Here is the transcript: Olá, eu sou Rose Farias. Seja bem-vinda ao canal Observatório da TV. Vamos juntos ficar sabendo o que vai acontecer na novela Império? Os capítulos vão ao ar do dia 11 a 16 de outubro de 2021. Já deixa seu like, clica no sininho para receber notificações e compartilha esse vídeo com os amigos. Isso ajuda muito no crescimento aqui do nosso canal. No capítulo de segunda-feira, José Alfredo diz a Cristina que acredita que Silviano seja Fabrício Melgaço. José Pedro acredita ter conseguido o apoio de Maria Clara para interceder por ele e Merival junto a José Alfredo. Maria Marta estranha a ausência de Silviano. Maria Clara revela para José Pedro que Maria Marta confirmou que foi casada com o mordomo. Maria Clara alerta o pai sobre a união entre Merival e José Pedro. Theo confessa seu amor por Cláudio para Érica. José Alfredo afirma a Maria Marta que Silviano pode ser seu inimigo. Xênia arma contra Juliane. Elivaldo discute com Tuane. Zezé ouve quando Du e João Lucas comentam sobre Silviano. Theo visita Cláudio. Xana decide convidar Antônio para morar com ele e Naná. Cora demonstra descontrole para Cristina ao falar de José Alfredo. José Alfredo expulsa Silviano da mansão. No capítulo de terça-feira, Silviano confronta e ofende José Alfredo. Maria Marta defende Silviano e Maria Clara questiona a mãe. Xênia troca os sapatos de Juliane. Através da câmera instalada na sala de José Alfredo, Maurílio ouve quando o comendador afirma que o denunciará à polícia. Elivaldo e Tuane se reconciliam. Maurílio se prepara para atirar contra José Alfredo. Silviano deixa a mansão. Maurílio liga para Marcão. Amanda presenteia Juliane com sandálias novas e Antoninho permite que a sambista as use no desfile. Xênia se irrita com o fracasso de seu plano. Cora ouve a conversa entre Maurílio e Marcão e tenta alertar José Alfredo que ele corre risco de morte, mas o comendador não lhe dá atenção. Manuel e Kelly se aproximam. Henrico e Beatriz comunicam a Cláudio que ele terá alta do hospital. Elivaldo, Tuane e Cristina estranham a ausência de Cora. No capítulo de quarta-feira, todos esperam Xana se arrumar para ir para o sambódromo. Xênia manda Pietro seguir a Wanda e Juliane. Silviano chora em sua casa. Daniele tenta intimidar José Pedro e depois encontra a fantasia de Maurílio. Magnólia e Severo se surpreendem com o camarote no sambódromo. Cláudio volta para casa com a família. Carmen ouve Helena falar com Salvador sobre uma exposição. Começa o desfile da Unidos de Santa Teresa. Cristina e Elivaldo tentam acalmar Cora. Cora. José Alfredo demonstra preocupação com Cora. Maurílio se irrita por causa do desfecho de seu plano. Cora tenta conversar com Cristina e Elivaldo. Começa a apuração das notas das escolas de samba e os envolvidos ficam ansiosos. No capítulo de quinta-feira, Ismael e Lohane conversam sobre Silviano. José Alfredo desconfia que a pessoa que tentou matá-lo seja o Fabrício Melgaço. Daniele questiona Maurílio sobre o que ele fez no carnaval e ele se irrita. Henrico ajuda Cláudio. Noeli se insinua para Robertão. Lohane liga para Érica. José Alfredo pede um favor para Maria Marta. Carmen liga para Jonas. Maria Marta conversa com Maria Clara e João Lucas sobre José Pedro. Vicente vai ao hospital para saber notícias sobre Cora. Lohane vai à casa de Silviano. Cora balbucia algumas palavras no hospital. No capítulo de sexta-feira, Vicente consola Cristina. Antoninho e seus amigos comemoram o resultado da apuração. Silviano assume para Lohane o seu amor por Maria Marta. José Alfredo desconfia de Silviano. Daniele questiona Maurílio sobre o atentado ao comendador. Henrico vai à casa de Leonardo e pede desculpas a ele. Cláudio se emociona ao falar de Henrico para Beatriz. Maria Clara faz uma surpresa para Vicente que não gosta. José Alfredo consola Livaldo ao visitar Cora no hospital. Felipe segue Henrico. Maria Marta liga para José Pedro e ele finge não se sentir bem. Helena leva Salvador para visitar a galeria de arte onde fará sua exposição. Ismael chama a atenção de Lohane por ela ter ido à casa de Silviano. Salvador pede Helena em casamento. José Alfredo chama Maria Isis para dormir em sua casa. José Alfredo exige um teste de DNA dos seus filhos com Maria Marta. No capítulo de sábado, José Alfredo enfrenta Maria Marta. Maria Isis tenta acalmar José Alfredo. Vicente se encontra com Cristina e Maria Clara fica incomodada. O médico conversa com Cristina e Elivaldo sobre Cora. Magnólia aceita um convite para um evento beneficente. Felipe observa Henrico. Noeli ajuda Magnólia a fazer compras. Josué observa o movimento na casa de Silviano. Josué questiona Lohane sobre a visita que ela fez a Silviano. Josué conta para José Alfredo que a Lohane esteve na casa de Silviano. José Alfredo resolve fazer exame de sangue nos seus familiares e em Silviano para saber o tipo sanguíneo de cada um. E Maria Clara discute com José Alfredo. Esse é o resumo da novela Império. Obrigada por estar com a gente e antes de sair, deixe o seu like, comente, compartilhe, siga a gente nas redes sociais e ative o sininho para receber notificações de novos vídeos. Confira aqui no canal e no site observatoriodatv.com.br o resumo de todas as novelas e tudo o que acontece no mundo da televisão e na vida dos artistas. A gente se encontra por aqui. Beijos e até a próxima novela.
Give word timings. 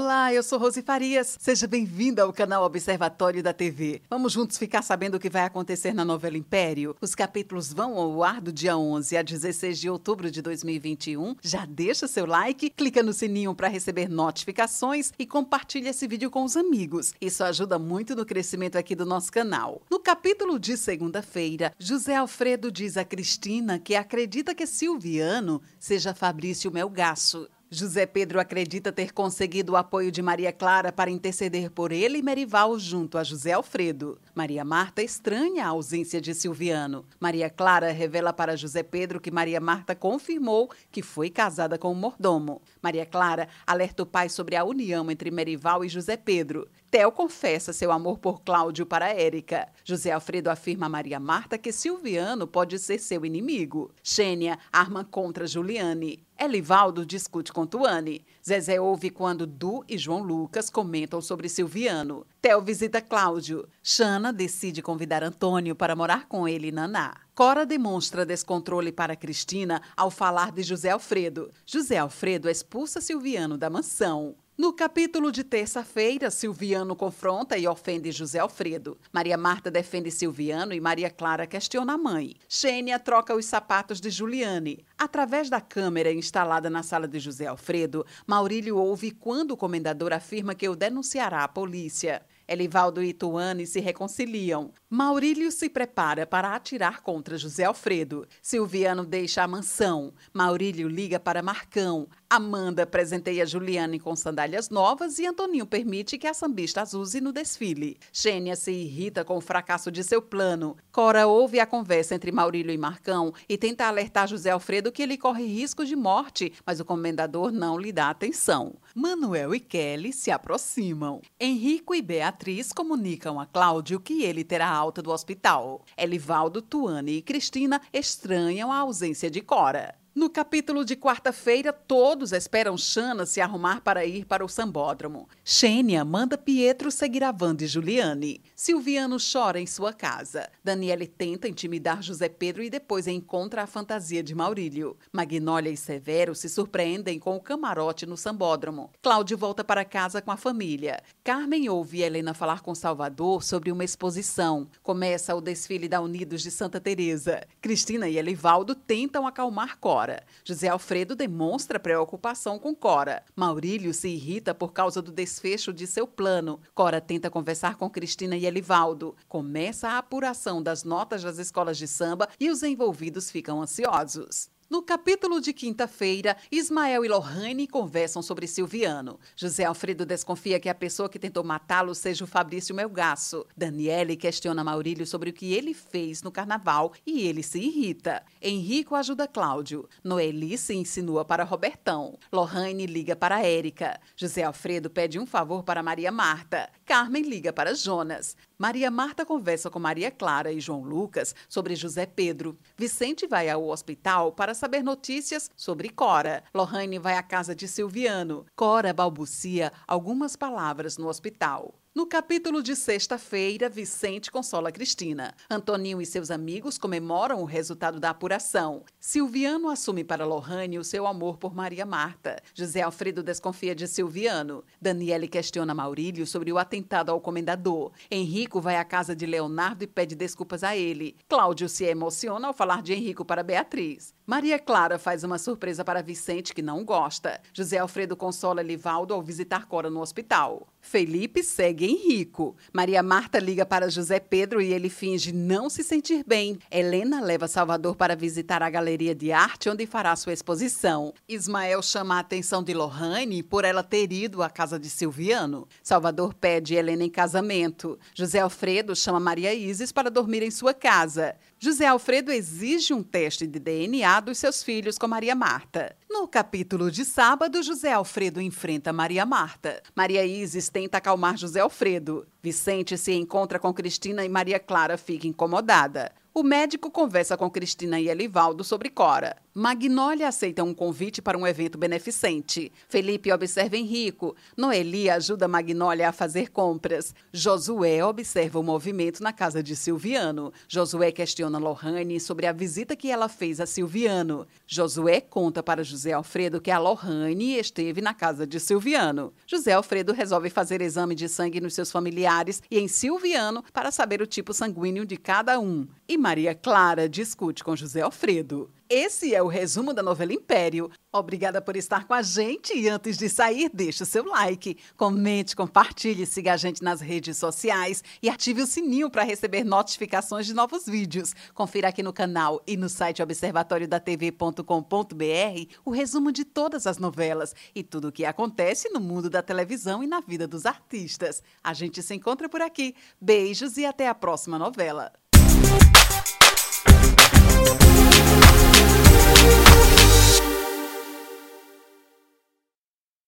Olá, 0.00 0.32
eu 0.32 0.44
sou 0.44 0.60
Rose 0.60 0.80
Farias. 0.80 1.36
Seja 1.40 1.66
bem-vinda 1.66 2.22
ao 2.22 2.32
canal 2.32 2.62
Observatório 2.62 3.42
da 3.42 3.52
TV. 3.52 4.00
Vamos 4.08 4.32
juntos 4.32 4.56
ficar 4.56 4.80
sabendo 4.80 5.16
o 5.16 5.18
que 5.18 5.28
vai 5.28 5.42
acontecer 5.42 5.92
na 5.92 6.04
novela 6.04 6.38
Império? 6.38 6.94
Os 7.00 7.16
capítulos 7.16 7.72
vão 7.72 7.98
ao 7.98 8.22
ar 8.22 8.40
do 8.40 8.52
dia 8.52 8.78
11 8.78 9.16
a 9.16 9.22
16 9.22 9.76
de 9.76 9.90
outubro 9.90 10.30
de 10.30 10.40
2021. 10.40 11.34
Já 11.42 11.66
deixa 11.66 12.06
seu 12.06 12.26
like, 12.26 12.70
clica 12.70 13.02
no 13.02 13.12
sininho 13.12 13.56
para 13.56 13.66
receber 13.66 14.08
notificações 14.08 15.12
e 15.18 15.26
compartilha 15.26 15.88
esse 15.88 16.06
vídeo 16.06 16.30
com 16.30 16.44
os 16.44 16.56
amigos. 16.56 17.12
Isso 17.20 17.42
ajuda 17.42 17.76
muito 17.76 18.14
no 18.14 18.24
crescimento 18.24 18.78
aqui 18.78 18.94
do 18.94 19.04
nosso 19.04 19.32
canal. 19.32 19.82
No 19.90 19.98
capítulo 19.98 20.60
de 20.60 20.76
segunda-feira, 20.76 21.74
José 21.76 22.14
Alfredo 22.14 22.70
diz 22.70 22.96
a 22.96 23.04
Cristina 23.04 23.80
que 23.80 23.96
acredita 23.96 24.54
que 24.54 24.64
Silviano 24.64 25.60
seja 25.76 26.14
Fabrício 26.14 26.70
Melgaço. 26.70 27.48
José 27.70 28.06
Pedro 28.06 28.40
acredita 28.40 28.90
ter 28.90 29.12
conseguido 29.12 29.72
o 29.72 29.76
apoio 29.76 30.10
de 30.10 30.22
Maria 30.22 30.50
Clara 30.50 30.90
para 30.90 31.10
interceder 31.10 31.70
por 31.70 31.92
ele 31.92 32.16
e 32.16 32.22
Merival 32.22 32.78
junto 32.78 33.18
a 33.18 33.24
José 33.24 33.52
Alfredo. 33.52 34.18
Maria 34.34 34.64
Marta 34.64 35.02
estranha 35.02 35.66
a 35.66 35.68
ausência 35.68 36.18
de 36.18 36.34
Silviano. 36.34 37.04
Maria 37.20 37.50
Clara 37.50 37.92
revela 37.92 38.32
para 38.32 38.56
José 38.56 38.82
Pedro 38.82 39.20
que 39.20 39.30
Maria 39.30 39.60
Marta 39.60 39.94
confirmou 39.94 40.70
que 40.90 41.02
foi 41.02 41.28
casada 41.28 41.76
com 41.76 41.92
o 41.92 41.94
mordomo. 41.94 42.62
Maria 42.80 43.04
Clara 43.04 43.48
alerta 43.66 44.02
o 44.02 44.06
pai 44.06 44.30
sobre 44.30 44.56
a 44.56 44.64
união 44.64 45.10
entre 45.10 45.30
Merival 45.30 45.84
e 45.84 45.90
José 45.90 46.16
Pedro. 46.16 46.66
Theo 46.90 47.12
confessa 47.12 47.74
seu 47.74 47.92
amor 47.92 48.18
por 48.18 48.40
Cláudio 48.40 48.86
para 48.86 49.12
Érica. 49.12 49.68
José 49.84 50.10
Alfredo 50.10 50.48
afirma 50.48 50.86
a 50.86 50.88
Maria 50.88 51.20
Marta 51.20 51.58
que 51.58 51.70
Silviano 51.70 52.46
pode 52.46 52.78
ser 52.78 52.98
seu 52.98 53.26
inimigo. 53.26 53.90
Xênia 54.02 54.58
arma 54.72 55.04
contra 55.04 55.46
Juliane. 55.46 56.26
Elivaldo 56.38 57.04
discute 57.04 57.52
com 57.52 57.66
Tuane. 57.66 58.24
Zezé 58.46 58.80
ouve 58.80 59.10
quando 59.10 59.44
Du 59.44 59.84
e 59.88 59.98
João 59.98 60.22
Lucas 60.22 60.70
comentam 60.70 61.20
sobre 61.20 61.48
Silviano. 61.48 62.24
Theo 62.40 62.62
visita 62.62 63.00
Cláudio. 63.00 63.68
Xana 63.82 64.32
decide 64.32 64.80
convidar 64.80 65.24
Antônio 65.24 65.74
para 65.74 65.96
morar 65.96 66.28
com 66.28 66.46
ele 66.46 66.68
e 66.68 66.72
Naná. 66.72 67.16
Cora 67.34 67.66
demonstra 67.66 68.24
descontrole 68.24 68.92
para 68.92 69.16
Cristina 69.16 69.82
ao 69.96 70.12
falar 70.12 70.52
de 70.52 70.62
José 70.62 70.90
Alfredo. 70.90 71.50
José 71.66 71.98
Alfredo 71.98 72.48
expulsa 72.48 73.00
Silviano 73.00 73.58
da 73.58 73.68
mansão. 73.68 74.36
No 74.58 74.72
capítulo 74.72 75.30
de 75.30 75.44
terça-feira, 75.44 76.32
Silviano 76.32 76.96
confronta 76.96 77.56
e 77.56 77.68
ofende 77.68 78.10
José 78.10 78.40
Alfredo. 78.40 78.98
Maria 79.12 79.38
Marta 79.38 79.70
defende 79.70 80.10
Silviano 80.10 80.72
e 80.74 80.80
Maria 80.80 81.08
Clara 81.10 81.46
questiona 81.46 81.92
a 81.92 81.96
mãe. 81.96 82.34
Xênia 82.48 82.98
troca 82.98 83.36
os 83.36 83.44
sapatos 83.44 84.00
de 84.00 84.10
Juliane. 84.10 84.84
Através 84.98 85.48
da 85.48 85.60
câmera 85.60 86.12
instalada 86.12 86.68
na 86.68 86.82
sala 86.82 87.06
de 87.06 87.20
José 87.20 87.46
Alfredo, 87.46 88.04
Maurílio 88.26 88.78
ouve 88.78 89.12
quando 89.12 89.52
o 89.52 89.56
comendador 89.56 90.12
afirma 90.12 90.56
que 90.56 90.68
o 90.68 90.74
denunciará 90.74 91.44
à 91.44 91.48
polícia. 91.48 92.26
Elivaldo 92.48 93.02
e 93.02 93.12
Tuane 93.12 93.66
se 93.66 93.78
reconciliam. 93.78 94.72
Maurílio 94.88 95.52
se 95.52 95.68
prepara 95.68 96.26
para 96.26 96.56
atirar 96.56 97.02
contra 97.02 97.36
José 97.36 97.64
Alfredo. 97.64 98.26
Silviano 98.40 99.04
deixa 99.04 99.42
a 99.42 99.46
mansão. 99.46 100.14
Maurílio 100.32 100.88
liga 100.88 101.20
para 101.20 101.42
Marcão. 101.42 102.08
Amanda 102.30 102.86
presenteia 102.86 103.46
Juliane 103.46 103.98
com 103.98 104.14
sandálias 104.14 104.68
novas 104.68 105.18
e 105.18 105.26
Antoninho 105.26 105.64
permite 105.64 106.18
que 106.18 106.26
a 106.26 106.34
sambista 106.34 106.82
as 106.82 106.92
use 106.92 107.22
no 107.22 107.32
desfile. 107.32 107.96
Xênia 108.12 108.54
se 108.54 108.70
irrita 108.70 109.24
com 109.24 109.38
o 109.38 109.40
fracasso 109.40 109.90
de 109.90 110.04
seu 110.04 110.20
plano. 110.20 110.76
Cora 110.92 111.26
ouve 111.26 111.58
a 111.58 111.64
conversa 111.64 112.14
entre 112.14 112.30
Maurílio 112.30 112.70
e 112.70 112.76
Marcão 112.76 113.32
e 113.48 113.56
tenta 113.56 113.86
alertar 113.86 114.28
José 114.28 114.50
Alfredo 114.50 114.92
que 114.92 115.02
ele 115.02 115.16
corre 115.16 115.46
risco 115.46 115.86
de 115.86 115.96
morte, 115.96 116.52
mas 116.66 116.80
o 116.80 116.84
comendador 116.84 117.50
não 117.50 117.78
lhe 117.78 117.90
dá 117.90 118.10
atenção. 118.10 118.74
Manuel 118.94 119.54
e 119.54 119.60
Kelly 119.60 120.12
se 120.12 120.30
aproximam. 120.30 121.22
Henrico 121.40 121.94
e 121.94 122.02
Beatriz 122.02 122.74
comunicam 122.74 123.40
a 123.40 123.46
Cláudio 123.46 123.98
que 123.98 124.22
ele 124.22 124.44
terá 124.44 124.68
alta 124.68 125.00
do 125.00 125.10
hospital. 125.10 125.82
Elivaldo, 125.96 126.60
Tuane 126.60 127.12
e 127.12 127.22
Cristina 127.22 127.80
estranham 127.90 128.70
a 128.70 128.76
ausência 128.76 129.30
de 129.30 129.40
Cora. 129.40 129.94
No 130.18 130.28
capítulo 130.28 130.84
de 130.84 130.96
quarta-feira, 130.96 131.72
todos 131.72 132.32
esperam 132.32 132.76
Xana 132.76 133.24
se 133.24 133.40
arrumar 133.40 133.82
para 133.82 134.04
ir 134.04 134.24
para 134.24 134.44
o 134.44 134.48
sambódromo. 134.48 135.28
Xênia 135.44 136.04
manda 136.04 136.36
Pietro 136.36 136.90
seguir 136.90 137.22
a 137.22 137.32
Wanda 137.40 137.62
e 137.62 137.68
Juliane. 137.68 138.42
Silviano 138.52 139.16
chora 139.20 139.60
em 139.60 139.66
sua 139.66 139.92
casa. 139.92 140.50
Daniele 140.64 141.06
tenta 141.06 141.46
intimidar 141.46 142.02
José 142.02 142.28
Pedro 142.28 142.64
e 142.64 142.68
depois 142.68 143.06
encontra 143.06 143.62
a 143.62 143.66
fantasia 143.68 144.20
de 144.20 144.34
Maurílio. 144.34 144.96
Magnólia 145.12 145.70
e 145.70 145.76
Severo 145.76 146.34
se 146.34 146.48
surpreendem 146.48 147.20
com 147.20 147.36
o 147.36 147.40
camarote 147.40 148.04
no 148.04 148.16
sambódromo. 148.16 148.90
Cláudio 149.00 149.38
volta 149.38 149.62
para 149.62 149.84
casa 149.84 150.20
com 150.20 150.32
a 150.32 150.36
família. 150.36 151.00
Carmen 151.22 151.68
ouve 151.68 152.02
Helena 152.02 152.34
falar 152.34 152.60
com 152.60 152.74
Salvador 152.74 153.44
sobre 153.44 153.70
uma 153.70 153.84
exposição. 153.84 154.68
Começa 154.82 155.32
o 155.36 155.40
desfile 155.40 155.88
da 155.88 156.00
Unidos 156.00 156.42
de 156.42 156.50
Santa 156.50 156.80
Teresa. 156.80 157.46
Cristina 157.60 158.08
e 158.08 158.18
Elivaldo 158.18 158.74
tentam 158.74 159.24
acalmar 159.24 159.78
Cora. 159.78 160.07
Cora. 160.08 160.24
José 160.42 160.68
Alfredo 160.68 161.14
demonstra 161.14 161.78
preocupação 161.78 162.58
com 162.58 162.74
Cora. 162.74 163.22
Maurílio 163.36 163.92
se 163.92 164.08
irrita 164.08 164.54
por 164.54 164.72
causa 164.72 165.02
do 165.02 165.12
desfecho 165.12 165.70
de 165.72 165.86
seu 165.86 166.06
plano. 166.06 166.60
Cora 166.74 167.00
tenta 167.00 167.30
conversar 167.30 167.76
com 167.76 167.90
Cristina 167.90 168.36
e 168.36 168.46
Elivaldo. 168.46 169.14
Começa 169.28 169.88
a 169.88 169.98
apuração 169.98 170.62
das 170.62 170.82
notas 170.82 171.22
das 171.22 171.38
escolas 171.38 171.76
de 171.76 171.86
samba 171.86 172.28
e 172.40 172.48
os 172.48 172.62
envolvidos 172.62 173.30
ficam 173.30 173.60
ansiosos. 173.60 174.48
No 174.70 174.82
capítulo 174.82 175.40
de 175.40 175.54
quinta-feira, 175.54 176.36
Ismael 176.52 177.02
e 177.02 177.08
Lohane 177.08 177.66
conversam 177.66 178.20
sobre 178.20 178.46
Silviano. 178.46 179.18
José 179.34 179.64
Alfredo 179.64 180.04
desconfia 180.04 180.60
que 180.60 180.68
a 180.68 180.74
pessoa 180.74 181.08
que 181.08 181.18
tentou 181.18 181.42
matá-lo 181.42 181.94
seja 181.94 182.22
o 182.22 182.26
Fabrício 182.26 182.74
Melgaço. 182.74 183.46
Daniele 183.56 184.14
questiona 184.14 184.62
Maurílio 184.62 185.06
sobre 185.06 185.30
o 185.30 185.32
que 185.32 185.54
ele 185.54 185.72
fez 185.72 186.22
no 186.22 186.30
carnaval 186.30 186.92
e 187.06 187.26
ele 187.26 187.42
se 187.42 187.58
irrita. 187.58 188.22
Henrico 188.42 188.94
ajuda 188.94 189.26
Cláudio. 189.26 189.88
Noeli 190.04 190.58
se 190.58 190.74
insinua 190.74 191.24
para 191.24 191.44
Robertão. 191.44 192.18
Lohane 192.30 192.84
liga 192.84 193.16
para 193.16 193.42
Érica. 193.42 193.98
José 194.14 194.42
Alfredo 194.42 194.90
pede 194.90 195.18
um 195.18 195.24
favor 195.24 195.62
para 195.62 195.82
Maria 195.82 196.12
Marta. 196.12 196.68
Carmen 196.84 197.22
liga 197.22 197.54
para 197.54 197.74
Jonas. 197.74 198.36
Maria 198.60 198.90
Marta 198.90 199.24
conversa 199.24 199.70
com 199.70 199.78
Maria 199.78 200.10
Clara 200.10 200.50
e 200.50 200.58
João 200.58 200.82
Lucas 200.82 201.32
sobre 201.48 201.76
José 201.76 202.04
Pedro. 202.06 202.58
Vicente 202.76 203.24
vai 203.24 203.48
ao 203.48 203.68
hospital 203.68 204.32
para 204.32 204.52
saber 204.52 204.82
notícias 204.82 205.48
sobre 205.54 205.88
Cora. 205.88 206.42
Lohane 206.52 206.98
vai 206.98 207.14
à 207.14 207.22
casa 207.22 207.54
de 207.54 207.68
Silviano. 207.68 208.44
Cora 208.56 208.92
balbucia 208.92 209.72
algumas 209.86 210.34
palavras 210.34 210.98
no 210.98 211.06
hospital. 211.06 211.72
No 211.98 212.06
capítulo 212.06 212.62
de 212.62 212.76
sexta-feira, 212.76 213.68
Vicente 213.68 214.30
consola 214.30 214.70
Cristina. 214.70 215.34
Antoninho 215.50 216.00
e 216.00 216.06
seus 216.06 216.30
amigos 216.30 216.78
comemoram 216.78 217.42
o 217.42 217.44
resultado 217.44 217.98
da 217.98 218.10
apuração. 218.10 218.84
Silviano 219.00 219.68
assume 219.68 220.04
para 220.04 220.24
Lohane 220.24 220.78
o 220.78 220.84
seu 220.84 221.08
amor 221.08 221.38
por 221.38 221.52
Maria 221.52 221.84
Marta. 221.84 222.40
José 222.54 222.82
Alfredo 222.82 223.20
desconfia 223.20 223.74
de 223.74 223.88
Silviano. 223.88 224.62
Daniele 224.80 225.26
questiona 225.26 225.74
Maurílio 225.74 226.24
sobre 226.24 226.52
o 226.52 226.58
atentado 226.58 227.10
ao 227.10 227.20
comendador. 227.20 227.90
Henrico 228.08 228.60
vai 228.60 228.76
à 228.76 228.84
casa 228.84 229.16
de 229.16 229.26
Leonardo 229.26 229.82
e 229.82 229.88
pede 229.88 230.14
desculpas 230.14 230.62
a 230.62 230.76
ele. 230.76 231.16
Cláudio 231.28 231.68
se 231.68 231.84
emociona 231.84 232.46
ao 232.46 232.54
falar 232.54 232.80
de 232.80 232.92
Henrico 232.92 233.24
para 233.24 233.42
Beatriz. 233.42 234.14
Maria 234.24 234.58
Clara 234.58 235.00
faz 235.00 235.24
uma 235.24 235.38
surpresa 235.38 235.84
para 235.84 236.02
Vicente 236.02 236.54
que 236.54 236.62
não 236.62 236.84
gosta. 236.84 237.40
José 237.52 237.78
Alfredo 237.78 238.16
consola 238.16 238.62
Livaldo 238.62 239.14
ao 239.14 239.22
visitar 239.22 239.66
Cora 239.66 239.90
no 239.90 240.00
hospital. 240.00 240.68
Felipe 240.80 241.42
segue 241.42 241.87
Henrico. 241.88 242.56
Maria 242.72 243.02
Marta 243.02 243.38
liga 243.38 243.64
para 243.64 243.88
José 243.88 244.20
Pedro 244.20 244.60
e 244.60 244.72
ele 244.72 244.88
finge 244.88 245.32
não 245.32 245.70
se 245.70 245.82
sentir 245.82 246.22
bem. 246.26 246.58
Helena 246.70 247.20
leva 247.20 247.48
Salvador 247.48 247.96
para 247.96 248.14
visitar 248.14 248.62
a 248.62 248.70
galeria 248.70 249.14
de 249.14 249.32
arte 249.32 249.68
onde 249.68 249.86
fará 249.86 250.14
sua 250.16 250.32
exposição. 250.32 251.12
Ismael 251.28 251.82
chama 251.82 252.16
a 252.16 252.20
atenção 252.20 252.62
de 252.62 252.74
Lohane 252.74 253.42
por 253.42 253.64
ela 253.64 253.82
ter 253.82 254.12
ido 254.12 254.42
à 254.42 254.50
casa 254.50 254.78
de 254.78 254.90
Silviano. 254.90 255.66
Salvador 255.82 256.34
pede 256.34 256.74
Helena 256.74 257.04
em 257.04 257.10
casamento. 257.10 257.98
José 258.14 258.40
Alfredo 258.40 258.94
chama 258.94 259.20
Maria 259.20 259.54
Isis 259.54 259.92
para 259.92 260.10
dormir 260.10 260.42
em 260.42 260.50
sua 260.50 260.74
casa. 260.74 261.36
José 261.60 261.86
Alfredo 261.86 262.30
exige 262.30 262.94
um 262.94 263.02
teste 263.02 263.44
de 263.44 263.58
DNA 263.58 264.20
dos 264.20 264.38
seus 264.38 264.62
filhos 264.62 264.96
com 264.96 265.08
Maria 265.08 265.34
Marta. 265.34 265.96
No 266.08 266.28
capítulo 266.28 266.88
de 266.88 267.04
sábado, 267.04 267.60
José 267.64 267.92
Alfredo 267.92 268.40
enfrenta 268.40 268.92
Maria 268.92 269.26
Marta. 269.26 269.82
Maria 269.92 270.24
Isis 270.24 270.68
tenta 270.68 270.98
acalmar 270.98 271.36
José 271.36 271.58
Alfredo. 271.58 272.24
Vicente 272.40 272.96
se 272.96 273.12
encontra 273.12 273.58
com 273.58 273.74
Cristina 273.74 274.24
e 274.24 274.28
Maria 274.28 274.60
Clara 274.60 274.96
fica 274.96 275.26
incomodada. 275.26 276.12
O 276.38 276.42
médico 276.44 276.88
conversa 276.88 277.36
com 277.36 277.50
Cristina 277.50 277.98
e 277.98 278.08
Elivaldo 278.08 278.62
sobre 278.62 278.88
Cora. 278.88 279.34
Magnólia 279.52 280.28
aceita 280.28 280.62
um 280.62 280.72
convite 280.72 281.20
para 281.20 281.36
um 281.36 281.44
evento 281.44 281.76
beneficente. 281.76 282.70
Felipe 282.88 283.32
observa 283.32 283.76
Henrico. 283.76 284.36
Noeli 284.56 285.10
ajuda 285.10 285.48
Magnólia 285.48 286.08
a 286.08 286.12
fazer 286.12 286.50
compras. 286.50 287.12
Josué 287.32 288.04
observa 288.04 288.60
o 288.60 288.62
movimento 288.62 289.20
na 289.20 289.32
casa 289.32 289.60
de 289.60 289.74
Silviano. 289.74 290.52
Josué 290.68 291.10
questiona 291.10 291.58
Lohane 291.58 292.20
sobre 292.20 292.46
a 292.46 292.52
visita 292.52 292.94
que 292.94 293.10
ela 293.10 293.28
fez 293.28 293.58
a 293.58 293.66
Silviano. 293.66 294.46
Josué 294.64 295.20
conta 295.20 295.60
para 295.60 295.82
José 295.82 296.12
Alfredo 296.12 296.60
que 296.60 296.70
a 296.70 296.78
Lohane 296.78 297.58
esteve 297.58 298.00
na 298.00 298.14
casa 298.14 298.46
de 298.46 298.60
Silviano. 298.60 299.32
José 299.44 299.72
Alfredo 299.72 300.12
resolve 300.12 300.50
fazer 300.50 300.80
exame 300.80 301.16
de 301.16 301.28
sangue 301.28 301.60
nos 301.60 301.74
seus 301.74 301.90
familiares 301.90 302.62
e 302.70 302.78
em 302.78 302.86
Silviano 302.86 303.64
para 303.72 303.90
saber 303.90 304.22
o 304.22 304.26
tipo 304.26 304.54
sanguíneo 304.54 305.04
de 305.04 305.16
cada 305.16 305.58
um. 305.58 305.84
E 306.06 306.16
Maria 306.28 306.54
Clara 306.54 307.08
discute 307.08 307.64
com 307.64 307.74
José 307.74 308.02
Alfredo. 308.02 308.70
Esse 308.86 309.34
é 309.34 309.42
o 309.42 309.46
resumo 309.46 309.94
da 309.94 310.02
novela 310.02 310.34
Império. 310.34 310.90
Obrigada 311.10 311.62
por 311.62 311.74
estar 311.74 312.06
com 312.06 312.12
a 312.12 312.20
gente 312.20 312.78
e 312.78 312.86
antes 312.86 313.16
de 313.16 313.30
sair, 313.30 313.70
deixe 313.72 314.02
o 314.02 314.06
seu 314.06 314.26
like, 314.26 314.76
comente, 314.94 315.56
compartilhe, 315.56 316.26
siga 316.26 316.52
a 316.52 316.58
gente 316.58 316.82
nas 316.82 317.00
redes 317.00 317.38
sociais 317.38 318.04
e 318.22 318.28
ative 318.28 318.60
o 318.60 318.66
sininho 318.66 319.08
para 319.08 319.22
receber 319.22 319.64
notificações 319.64 320.44
de 320.44 320.52
novos 320.52 320.84
vídeos. 320.84 321.32
Confira 321.54 321.88
aqui 321.88 322.02
no 322.02 322.12
canal 322.12 322.62
e 322.66 322.76
no 322.76 322.90
site 322.90 323.22
observatoriodatv.com.br 323.22 325.74
o 325.82 325.90
resumo 325.90 326.30
de 326.30 326.44
todas 326.44 326.86
as 326.86 326.98
novelas 326.98 327.54
e 327.74 327.82
tudo 327.82 328.08
o 328.08 328.12
que 328.12 328.26
acontece 328.26 328.90
no 328.90 329.00
mundo 329.00 329.30
da 329.30 329.42
televisão 329.42 330.02
e 330.02 330.06
na 330.06 330.20
vida 330.20 330.46
dos 330.46 330.66
artistas. 330.66 331.42
A 331.64 331.72
gente 331.72 332.02
se 332.02 332.14
encontra 332.14 332.50
por 332.50 332.60
aqui. 332.60 332.94
Beijos 333.18 333.78
e 333.78 333.86
até 333.86 334.08
a 334.08 334.14
próxima 334.14 334.58
novela. 334.58 335.10